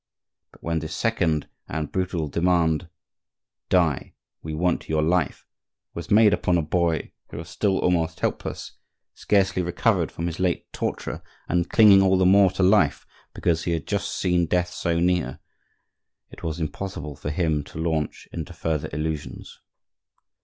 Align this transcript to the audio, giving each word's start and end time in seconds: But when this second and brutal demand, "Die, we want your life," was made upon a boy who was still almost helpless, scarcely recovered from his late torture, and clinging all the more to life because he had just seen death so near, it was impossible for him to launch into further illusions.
But 0.51 0.63
when 0.63 0.79
this 0.79 0.95
second 0.95 1.47
and 1.67 1.91
brutal 1.91 2.27
demand, 2.27 2.89
"Die, 3.69 4.15
we 4.41 4.55
want 4.55 4.89
your 4.89 5.03
life," 5.03 5.45
was 5.93 6.09
made 6.09 6.33
upon 6.33 6.57
a 6.57 6.63
boy 6.63 7.11
who 7.29 7.37
was 7.37 7.49
still 7.49 7.77
almost 7.77 8.21
helpless, 8.21 8.71
scarcely 9.13 9.61
recovered 9.61 10.11
from 10.11 10.25
his 10.25 10.39
late 10.39 10.65
torture, 10.73 11.21
and 11.47 11.69
clinging 11.69 12.01
all 12.01 12.17
the 12.17 12.25
more 12.25 12.49
to 12.49 12.63
life 12.63 13.05
because 13.35 13.65
he 13.65 13.73
had 13.73 13.85
just 13.85 14.15
seen 14.15 14.47
death 14.47 14.71
so 14.73 14.99
near, 14.99 15.39
it 16.31 16.41
was 16.41 16.59
impossible 16.59 17.15
for 17.15 17.29
him 17.29 17.63
to 17.65 17.77
launch 17.77 18.27
into 18.33 18.53
further 18.53 18.89
illusions. 18.91 19.59